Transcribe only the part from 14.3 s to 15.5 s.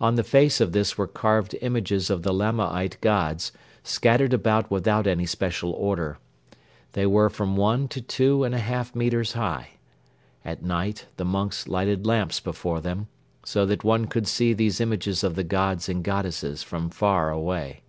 these images of the